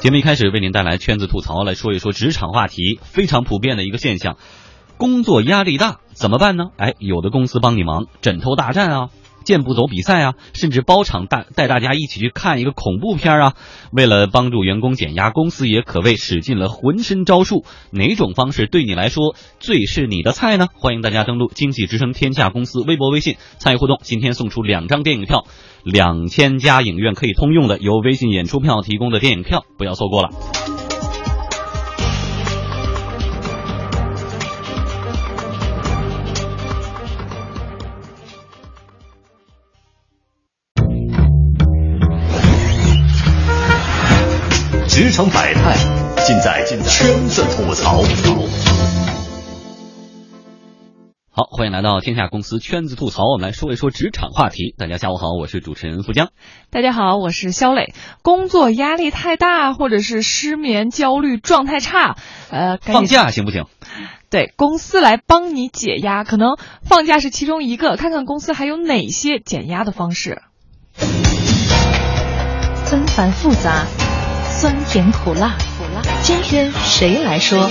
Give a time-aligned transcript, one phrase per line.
[0.00, 4.38] 节目一开始为您带来圈子吐槽，来说一说职场话题，非常普遍的一个现象，
[4.96, 6.64] 工作压力大怎么办呢？
[6.78, 9.10] 哎，有的公司帮你忙，枕头大战啊。
[9.50, 13.54] 健步走比赛啊，甚至包场带带大家一起去看一个恐怖片啊！
[13.90, 17.64] 为了帮助员工减压，公司也可谓使尽了浑身招数。
[17.90, 20.68] 哪种方式对你来说最是你的菜呢？
[20.72, 23.98] 欢迎大家登录经济之声天下公司微博微信参与互动。
[24.04, 25.44] 今天送出两张电影票，
[25.82, 30.79] 两千家影院可以通用的，由微信演出票提供的电影票，不要错过了。
[45.28, 45.76] 百态，
[46.24, 48.02] 尽在尽在圈子吐槽。
[51.32, 54.74] 好，欢迎来到天下公司圈子吐槽，我们来说一说职场话题。
[54.78, 56.30] 大家下午好，我是主持人付江。
[56.70, 57.94] 大家好，我是肖磊。
[58.22, 62.16] 工作压力太大，或者是失眠、焦虑、状态差，
[62.50, 63.66] 呃，放假行不行？
[64.28, 67.96] 对公司来帮你解压，可能放假是其中一个。
[67.96, 70.42] 看看公司还有哪些减压的方式。
[72.84, 73.86] 纷繁复杂。
[74.60, 76.02] 酸甜苦辣，苦辣。
[76.20, 77.66] 今天谁来说？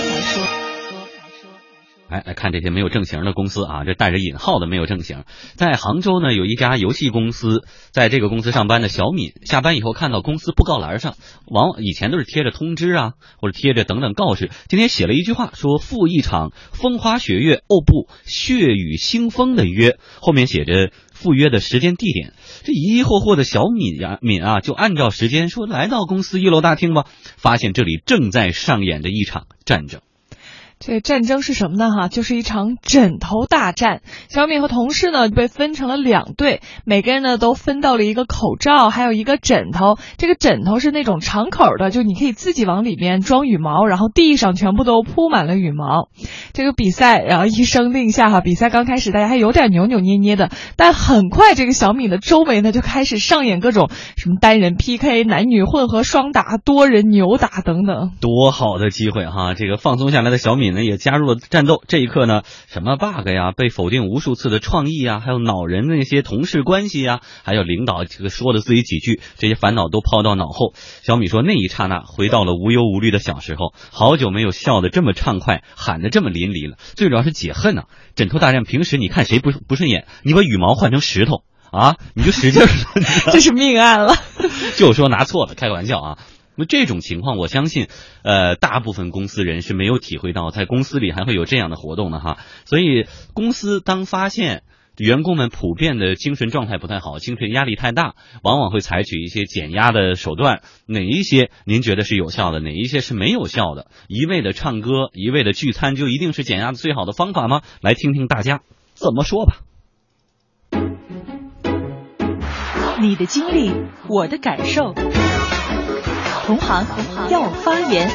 [2.08, 5.22] 来来看这些没有正形的公司啊，这带着引号的没有正形。
[5.54, 11.14] 在杭州呢，有一家游戏公司，在这个公司上班的小敏，下班以后看到公司布告栏上，
[11.46, 20.90] 往往以前都是贴着通知啊，或者贴着等等告示，今天写了一句话，说赴一场风花雪月、哦不，血雨腥风的约，后面写着。
[21.20, 22.32] 赴约的时间地点，
[22.64, 27.04] 这疑疑惑惑的小敏呀敏啊，就按照时间说来到公司一楼大厅吧，
[27.36, 30.00] 发现这里正在上演着一场战争。
[30.82, 31.90] 这战争是什么呢？
[31.90, 34.00] 哈，就是一场枕头大战。
[34.30, 39.98] 小米和同事呢被分成了两队，每个人呢都分到了一个口罩，还有一个枕头。
[40.16, 46.08] 这个枕头是那种长口的，就你可以自己往里面装羽毛，然后地上全部都铺满了羽毛。
[46.54, 58.12] 这个比赛，然后一声令下，哈，比赛刚开始大家还有点扭扭捏捏的，但很快这个小米的周围呢就开始上演各种什么单人 PK、男女混合双打、多人扭打等等。
[58.18, 59.52] 多好的机会哈！
[59.52, 60.80] 这个放松下来的小米敏。
[60.80, 61.82] 呢也加入了战斗。
[61.86, 70.74] 这一刻呢，什么 bug 呀，被否定无数次的创意啊，还有恼人的那些同事关系呀，还有领导这个说的自己几句，这些烦恼都抛到脑后。
[71.02, 76.76] 小米说，那一刹那回到了无忧无虑的小时候，好久没有笑得这么畅快，喊得这么淋漓了。
[76.94, 77.82] 最主要是解恨呐！
[78.14, 81.42] 枕头大战，平时你看谁不不顺眼，你把羽毛换成石头
[81.72, 82.62] 啊，你就使劲
[83.32, 84.14] 这是命案了。
[84.76, 86.18] 就说拿错了，开个玩笑啊。
[86.60, 87.86] 那这种情况，我相信，
[88.22, 92.36] 呃，大部分公司人是没有体会到，在公司里还会有这样的活动的哈。
[92.66, 94.62] 所以，公司当发现
[94.98, 100.60] 员工们普遍的精神状态不太好，精神压力太大，往往会采取一些减压的手段。
[100.84, 102.60] 哪一些您觉得是有效的？
[102.60, 103.86] 哪一些是没有效的？
[104.08, 107.62] 一味的唱歌，一味的聚餐，就一定是减压的最好的方法吗？
[107.80, 108.60] 来听听大家
[108.92, 109.62] 怎么说吧。
[113.00, 113.72] 你的经历，
[114.10, 114.92] 我的感受。
[116.50, 116.84] 同行
[117.30, 118.10] 要发言。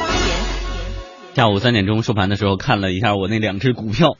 [1.34, 4.18] 下午三点钟收盘的时候，看了一下我那两只股票，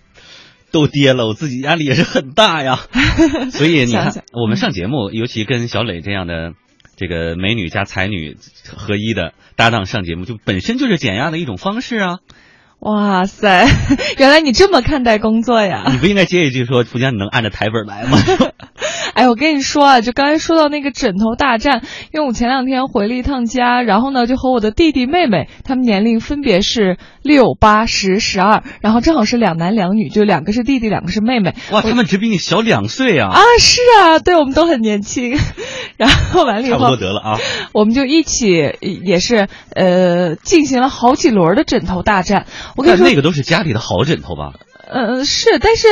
[0.70, 2.78] 都跌了，我自己压力也是很大呀。
[3.52, 6.52] 所以你看，我们上节目，尤其跟小磊这样的
[6.96, 8.38] 这个美女加才女
[8.74, 12.18] 合一的搭档上节目，就本身就是减压的一种方式啊。
[12.80, 13.66] 哇塞，
[14.18, 15.84] 原来你这么看待工作呀？
[15.90, 18.18] 你不应该接一句说，福江，你能按着台本来吗？
[19.14, 21.82] 哎，我跟你说啊，就刚才说到那个枕头大战，
[22.12, 31.54] 因为我前两天回了一趟家，然后呢，就和我的弟弟妹妹，他们年龄分别是六、八、十、十二，然后正好是两男两女，就两个是弟弟，两个是妹妹。
[31.70, 33.30] 哇，他们只比你小两岁啊！
[33.32, 35.38] 啊，是啊，对我们都很年轻。
[35.96, 37.38] 然后完了以后，差不多得了啊，
[37.72, 38.50] 我们就一起
[38.80, 42.44] 也是呃进行了好几轮的枕头大战。
[42.76, 44.52] 我跟你说，那个都是家里的好枕头吧？
[44.88, 45.88] 呃，是，但是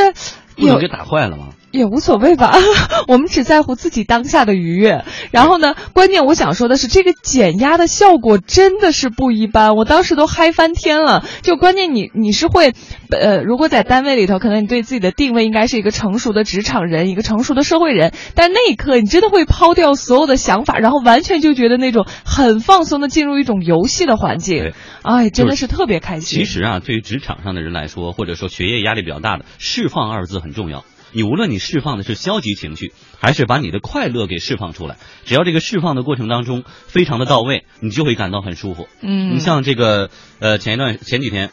[0.57, 1.49] 不能给打坏了吗？
[1.75, 2.55] 也无所谓吧，
[3.09, 5.05] 我们只在乎自己当下的愉悦。
[5.33, 11.25] 然后呢，关键我想说的是，这个减压的效果真的是不一般，我当时都嗨翻天了。
[11.43, 12.75] 就关键你你是会，
[13.11, 24.73] 呃，如果在单位里头，可能你对自己的定位应该是一个成熟的职场人，一个成熟的社会人，但那一刻你真的会抛掉所有的想法，然后完全就觉得那种很放松的进入一种游戏的环境，
[25.03, 26.39] 哎，真的是特别开心。
[26.39, 30.85] 其实啊，对于职场上的人来说，或者说学业压力比较大的，释放二字很重要。
[31.15, 38.89] 你无论你释放的是消极情绪，还是把你的快乐给释放出来，只要这个释放的过程当中非常的到位，你就会感到很舒服。
[39.01, 41.51] 嗯，你像这个呃前一段前几天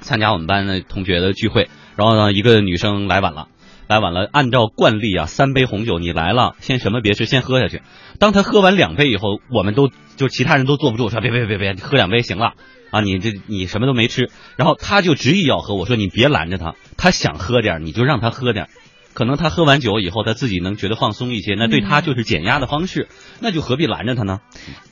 [0.00, 3.46] 参加我们班的同学的聚会，然后呢一个女生来晚了，
[3.86, 7.82] 来晚了，按照惯例啊，三杯红酒你来了，先什么别吃，先喝下去。
[8.18, 12.54] 当他喝完两杯以后，我们都就其他人都坐不住，说别别别别，喝两杯行了
[12.90, 18.68] 啊，你这你什么都没吃，然后他就执意要喝，我说你别拦着他，他想喝点你就让他喝点。
[19.18, 23.08] 可能他喝完酒以后，他自己能觉得放松一些，那对他就是减压的方式，
[23.40, 24.38] 那就何必拦着他呢？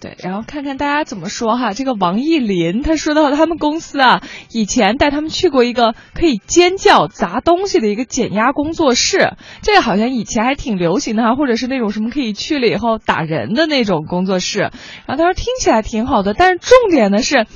[0.00, 1.75] 对，然后看看大家怎么说哈。
[1.75, 14.58] 这个王艺林他说到他们公司啊，以前带他们去过一个可以尖叫砸东西的一个减压工作室，这个好像以前还挺流行的哈，或者是那种什么可以去了以后打人的那种工作室。
[14.58, 14.73] 然
[15.06, 17.46] 后他说听起来挺好的，但是重点的是。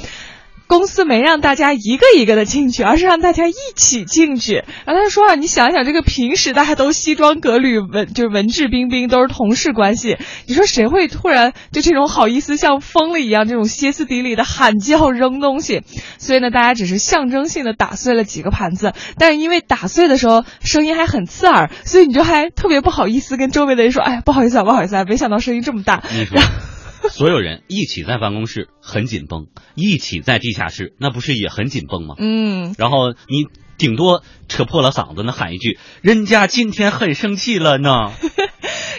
[0.70, 4.62] 公司没让大家一个一个的进去，而是让大家一起进去。
[4.86, 10.16] 然后他说啊，你想想，这个平时大家都西装革履，文就是文质彬彬，都是同事关系。
[10.46, 15.82] 你说谁会突然就这种好意思像疯了一样，这种歇斯底里的喊叫扔东西？
[16.18, 26.04] 所以呢，大家只是象征性的打碎了几个盘子，但是因为打碎的时候声音还很刺耳，所以你就还特别不好意思跟周围的人说，哎，不好意思啊，不好意思啊，没想到声音这么大。
[26.32, 26.69] 然后。
[27.10, 32.14] 所有人一起在办公室很紧绷，一起在地下室那不是也很紧绷吗？
[32.18, 33.46] 嗯，然后你
[33.78, 38.12] 顶多扯破了嗓子呢喊一句：“人家今天很生气了呢。”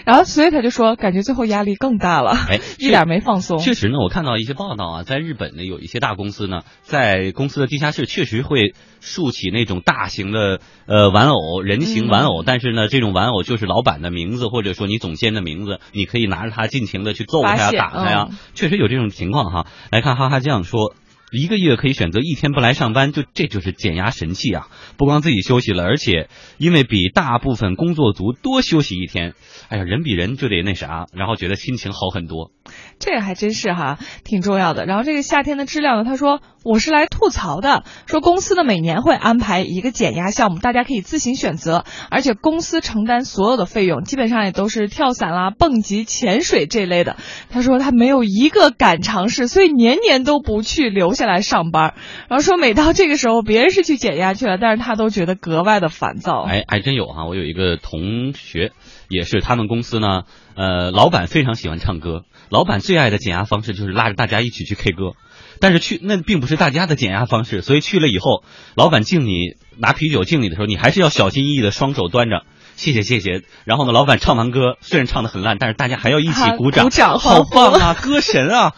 [0.05, 3.59] 然后，所以他就说，感觉最后压力更大了，哎， 一点没放松。
[3.59, 19.67] 确实呢，我看到一些报道啊，在日本呢，有一些大公司呢，在公司的地下室确实会竖起那种大型的呃玩偶，人形玩偶，但是呢，这种玩偶就是老板的名字，或者说你总监的名字，你可以拿着它尽情的去揍他呀、打他呀，确实有这种情况哈。
[19.91, 20.93] 来看哈哈酱说。
[21.31, 24.67] 一个月可以选择一天不来上班，就这就是减压神器啊！
[24.97, 29.33] 不光自己休息了，而且因为比大部分工作族多休息一天，
[29.69, 32.51] 哎呀，人比人就得那啥，然后觉得心情好很多。
[32.99, 34.85] 这个还真是哈，挺重要的。
[34.85, 47.17] 然后这个夏天的质量呢，他说我是来吐槽的，说公司呢每年会安排一个减压项目，大家可以自行选择，而且公司承担所有的费用，基本上也都是跳伞啦、蹦极、潜水这类的。
[47.49, 51.93] 他说他没有一个敢尝试，所以年年都不去留下来上班。
[52.29, 56.43] 然后说每到这个时候，别人是去减压去了，但是他都觉得格外的烦躁。
[56.43, 58.71] 哎，还真有哈，我有一个同学，
[59.09, 60.23] 也是他们公司呢，
[60.55, 62.23] 呃，老板非常喜欢唱歌。
[62.49, 65.13] 老板最爱的减压方式就是拉着大家一起去 K 歌，
[65.61, 68.43] 但是去那并不是大家的减压方式，所以去了以后，
[68.75, 72.43] 老板敬你拿啤酒敬你的时候，你还是要小心翼翼的双手端着，
[72.75, 73.43] 谢谢谢谢。
[73.63, 78.73] 然后呢，老板唱完歌，虽然唱的很烂，但是大家还要一起鼓掌，鼓掌，好棒啊，歌神啊。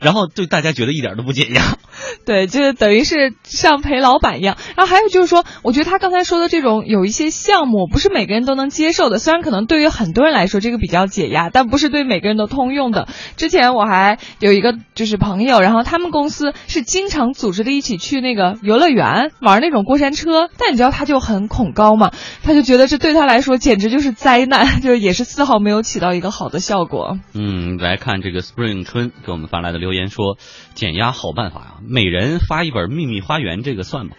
[0.00, 1.62] 然后对大家觉得一点都不解压，
[2.24, 4.56] 对，就等于是像陪老板一样。
[4.76, 13.08] 然后还有就是说，我觉得他刚才说的这种有一些项目不是每个人都能接受的，虽然可能对于很多人来说这个比较解压，但不是对每个人都通用的。
[13.36, 22.10] 之前我还有一个就是朋友，然后他们公司是经常组织的一起去那个游乐园玩那种过山车，但你知道他就很恐高嘛，
[22.42, 27.18] 他就觉得这对他来说简直就是灾难， 就是也是丝毫没有起到一个好的效果。
[27.34, 29.89] 嗯，来看这个 Spring 春给我们发来的留。
[29.90, 30.38] 留言说
[30.74, 34.12] 减压好办法啊，每人发一本《秘密花园》，这个算吗？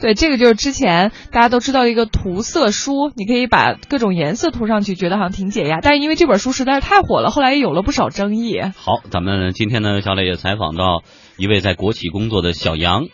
[0.00, 5.80] 对，这个就是之前大家都知道一个涂色书，你可以把各种颜色涂上去，觉得好像挺解压。
[5.80, 8.60] 但是因为这本书实在是太火了，后来也有了不少争议。
[8.76, 11.02] 好，咱们今天呢，小磊也采访到
[11.38, 13.06] 一位在国企工作的小杨，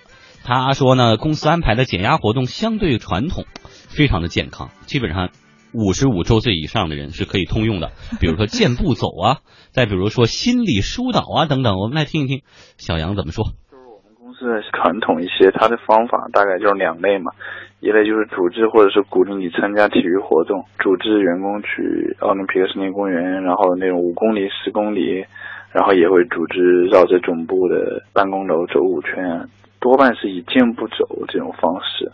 [0.42, 3.44] 他说呢，公司安排的减压活动相对传统，
[3.88, 5.30] 非常的健康，基本上。
[5.74, 7.90] 五十五周岁以上的人是可以通用的，
[8.20, 9.42] 比如说健步走啊，
[9.74, 11.74] 再比如说心理疏导啊等等。
[11.82, 12.42] 我们来听一听
[12.78, 13.42] 小杨怎么说。
[13.68, 17.32] 就是我们公司的传统一些，它的方法大概就是两类嘛，
[17.80, 25.26] 一类就是组织或者是鼓励你参加体育活动，组织员工去奥林匹克森林公园，然后那种五公里、十公里，
[25.72, 32.12] 然后也会组织绕着总部的办公楼走五圈，多半是以健步走这种方式。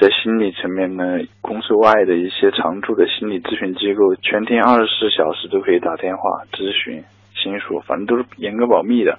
[0.00, 7.02] 在心理层面呢，公司外的一些常驻的心理咨询机构，全天二十四小时都可以打电话咨询、
[7.34, 9.18] 亲属，反正都是严格保密的。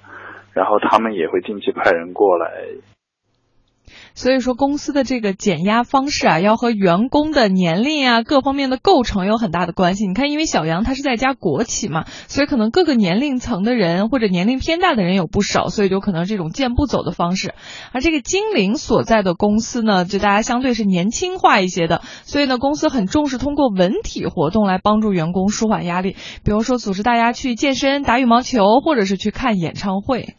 [0.54, 2.50] 然后他们也会定期派人过来。
[4.14, 10.06] 所以说，公司的这个减压方式啊，要和员工的年龄啊各方面的构成有很大的关系。
[10.06, 17.54] 你看，因为小杨他是在家国企嘛，所以可能各个年龄层的人或者年龄偏大的人有不少，所以就可能这种健步走的方式。
[17.92, 30.34] 而这个精灵所在的公司呢，就大家相对是年轻化一些的，所以呢，公司很重视通过文体活动来帮助员工舒缓压力，比如说组织大家去健身、打羽毛球，或者是去看演唱会。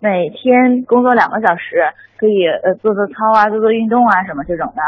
[0.00, 1.84] 每天工作两个小时，
[2.18, 4.82] 可以呃做做操啊，做做运动啊什么这种的。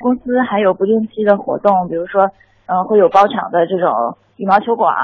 [0.00, 2.28] 公司还有不定期的活动，比如说，
[2.66, 4.94] 嗯，会有包场的这种羽毛球馆，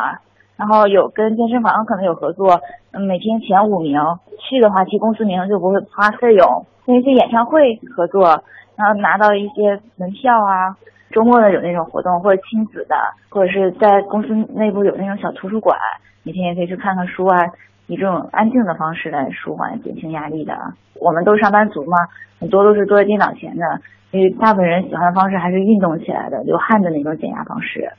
[0.56, 2.60] 然后有跟健身房可能有合作，
[2.92, 4.00] 嗯，每天前五名
[4.40, 6.66] 去的话，提公司名就不会花费用。
[6.84, 8.42] 跟一些演唱会合作，
[8.76, 10.76] 然后拿到一些门票啊，
[11.10, 12.96] 周末的有那种活动，或者亲子的，
[13.30, 15.78] 或者是在公司内部有那种小图书馆，
[16.24, 17.38] 每天也可以去看看书啊，
[17.86, 20.54] 以这种安静的方式来舒缓减轻压力的。
[20.94, 21.96] 我们都是上班族嘛，
[22.40, 27.92] 很多都是坐在电脑前的，因为大部分人喜欢的方式还是运动起来的，流汗的那种减压方式。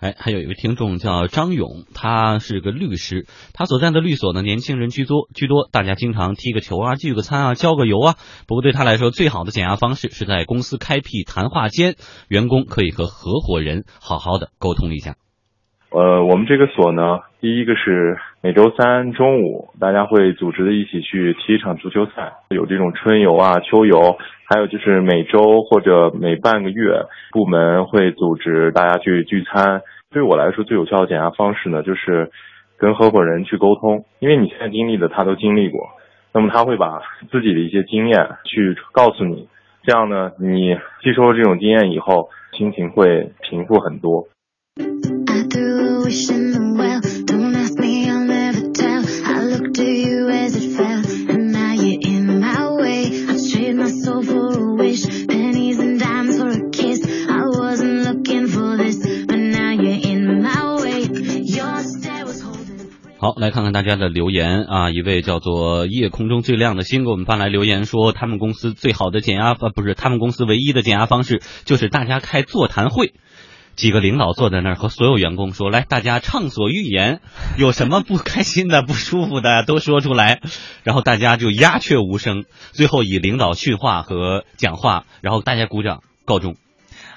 [0.00, 8.14] 哎，还有一位听众叫张勇，他是个律师，他所在的律所呢，年轻人居多居多，大家经常踢个球啊，聚个餐啊，郊个游啊。
[8.46, 11.94] 不过对他来说，最好的减压方式是在公司开辟谈话间，
[12.28, 15.14] 员工可以和合伙人好好的沟通一下。
[15.90, 24.16] 呃，我们这个所呢，第一个是每周三中午，大家会组织的一起去踢一场足球赛，有这种春游啊、秋游，
[24.48, 29.82] 还有就是每周或者每半个月，部门会组织大家去聚餐。
[30.10, 32.30] 对我来说，最有效的减压方式呢，就是
[32.78, 35.90] 跟合伙人去沟通，因为你现在经历的他都经历过，
[36.32, 39.48] 那么他会把自己的一些经验去告诉你，
[39.82, 44.28] 这样呢，你吸收了这种经验以后，心情会平复很多。
[63.36, 64.90] 来看看大家的留言啊！
[64.90, 73.12] 一位叫做夜空中最亮的星给我们发来留言说，他们公司最好的减压呃不是，他们公司唯一的减压方式就是大家开座谈会。
[73.74, 77.20] 几个领导坐在那儿和所有员工说：“来，大家畅所欲言，
[77.58, 80.40] 有什么不开心的、不舒服的都说出来。”
[80.84, 86.54] 然后大家就鸦雀无声，最后以领导训话和讲话，然后大家鼓掌告终。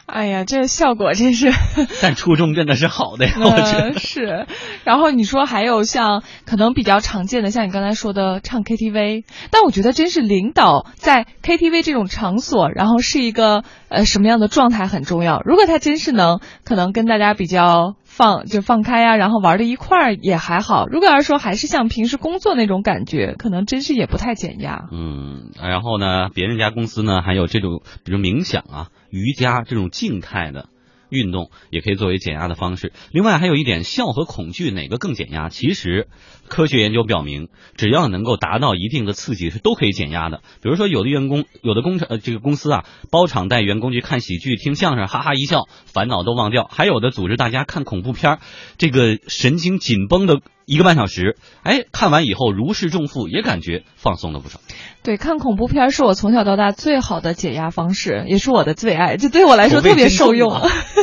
[0.17, 1.51] 哎呀，这效果真是，
[2.01, 4.47] 但初衷真的是好的呀，我觉得是。
[4.85, 15.41] 然后你说还有像可能比较常见的，像你刚才说的唱 KTV，但我觉得真是领导在 KTV 这种场所，然后是一个呃什么样的状态很重要。
[15.43, 20.85] 如果他真是能可能跟大家比较放就放开呀，然后玩的一块儿也还好。
[20.87, 24.85] 如果要是说还是像平时工作那种感觉，可能真是也不太减压。
[24.93, 28.87] 嗯，然后呢，别人家公司呢还有这种比如冥想啊。
[29.09, 30.69] 瑜伽这种静态的
[31.09, 32.91] 运动也可以作为减压的方式。
[33.11, 35.47] 另外还有一点，笑和恐惧哪个更减压？
[35.49, 36.07] 其实
[36.49, 37.47] 科学研究表明，
[37.77, 40.41] 只要能够达到一定的刺激，是都可以减压的。
[40.61, 48.39] 比如说，有的员工、有的工厂呃这个公司啊，包场带员工去看喜剧、听相声，哈哈一笑，烦恼都忘掉；还有的组织大家看恐怖片，
[48.77, 54.59] 这个神经紧绷的一个半小时，哎，看完以后如释重负，也感觉放松了不少。
[55.07, 60.51] 对，看恐怖片是我从小到大最好的解压方式，也是我的最爱，这对我来说特别受用。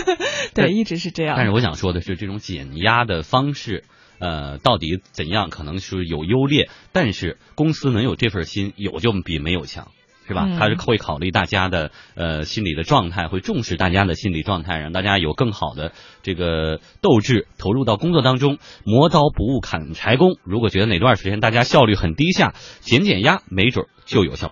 [0.52, 1.37] 对，一直是这样。
[1.38, 3.84] 但是我想说的是，这种减压的方式，
[4.18, 6.68] 呃，到底怎样，可能是有优劣。
[6.92, 9.88] 但是公司能有这份心，有就比没有强。
[10.26, 10.49] 是吧？
[10.59, 18.59] 他是会考虑大家的呃心理的状态，会重视大家的心理状态，让大家有更好的这个斗志投入到工作当中。
[18.85, 20.38] 磨刀不误砍柴工。
[20.43, 24.43] 如果觉得哪段时间大家效率很低下，减减压，没准就有效。